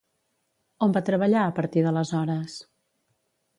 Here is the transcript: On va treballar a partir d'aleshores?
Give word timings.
On 0.85 0.95
va 0.95 1.03
treballar 1.09 1.43
a 1.43 1.53
partir 1.61 1.85
d'aleshores? 1.89 2.59